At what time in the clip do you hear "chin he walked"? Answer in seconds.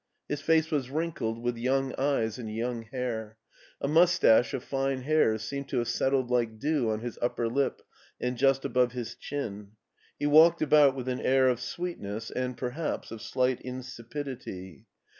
9.13-10.63